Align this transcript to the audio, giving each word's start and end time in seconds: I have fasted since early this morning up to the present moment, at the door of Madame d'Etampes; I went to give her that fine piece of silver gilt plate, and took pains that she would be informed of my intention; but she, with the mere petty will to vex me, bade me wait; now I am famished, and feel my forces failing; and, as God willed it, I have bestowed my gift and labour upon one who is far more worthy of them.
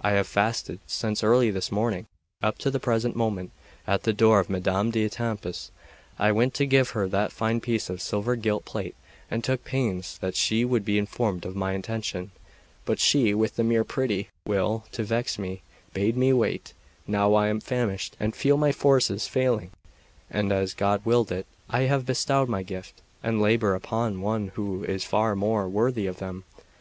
I 0.00 0.12
have 0.12 0.28
fasted 0.28 0.78
since 0.86 1.24
early 1.24 1.50
this 1.50 1.72
morning 1.72 2.06
up 2.40 2.56
to 2.58 2.70
the 2.70 2.78
present 2.78 3.16
moment, 3.16 3.50
at 3.84 4.04
the 4.04 4.12
door 4.12 4.38
of 4.38 4.48
Madame 4.48 4.92
d'Etampes; 4.92 5.72
I 6.20 6.30
went 6.30 6.54
to 6.54 6.66
give 6.66 6.90
her 6.90 7.08
that 7.08 7.32
fine 7.32 7.58
piece 7.60 7.90
of 7.90 8.00
silver 8.00 8.36
gilt 8.36 8.64
plate, 8.64 8.94
and 9.28 9.42
took 9.42 9.64
pains 9.64 10.18
that 10.18 10.36
she 10.36 10.64
would 10.64 10.84
be 10.84 10.98
informed 10.98 11.44
of 11.44 11.56
my 11.56 11.72
intention; 11.72 12.30
but 12.84 13.00
she, 13.00 13.34
with 13.34 13.56
the 13.56 13.64
mere 13.64 13.82
petty 13.82 14.28
will 14.46 14.84
to 14.92 15.02
vex 15.02 15.36
me, 15.36 15.62
bade 15.92 16.16
me 16.16 16.32
wait; 16.32 16.74
now 17.08 17.34
I 17.34 17.48
am 17.48 17.58
famished, 17.58 18.16
and 18.20 18.36
feel 18.36 18.56
my 18.56 18.70
forces 18.70 19.26
failing; 19.26 19.72
and, 20.30 20.52
as 20.52 20.74
God 20.74 21.04
willed 21.04 21.32
it, 21.32 21.48
I 21.68 21.80
have 21.90 22.06
bestowed 22.06 22.48
my 22.48 22.62
gift 22.62 23.02
and 23.20 23.42
labour 23.42 23.74
upon 23.74 24.20
one 24.20 24.52
who 24.54 24.84
is 24.84 25.02
far 25.02 25.34
more 25.34 25.68
worthy 25.68 26.06
of 26.06 26.18
them. 26.18 26.44